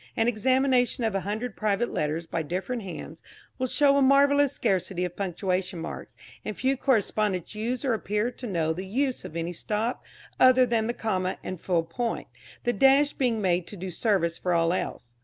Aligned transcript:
An 0.17 0.27
examination 0.27 1.03
of 1.03 1.13
a 1.13 1.19
hundred 1.19 1.55
private 1.55 1.91
letters 1.91 2.25
by 2.25 2.41
different 2.41 2.81
hands 2.81 3.21
will 3.59 3.67
show 3.67 3.97
a 3.97 4.01
marvellous 4.01 4.51
scarcity 4.51 5.05
of 5.05 5.15
punctuation 5.15 5.77
marks, 5.77 6.15
and 6.43 6.57
few 6.57 6.75
correspondents 6.75 7.53
use 7.53 7.85
or 7.85 7.93
appear 7.93 8.31
to 8.31 8.47
know 8.47 8.73
the 8.73 8.87
use 8.87 9.23
of 9.23 9.35
any 9.35 9.53
stop 9.53 10.03
other 10.39 10.65
than 10.65 10.87
the 10.87 10.95
comma 10.95 11.37
and 11.43 11.61
full 11.61 11.83
point, 11.83 12.25
the 12.63 12.73
dash 12.73 13.13
being 13.13 13.43
made 13.43 13.67
to 13.67 13.77
do 13.77 13.91
service 13.91 14.39
for 14.39 14.53
all 14.53 14.73
else. 14.73 15.13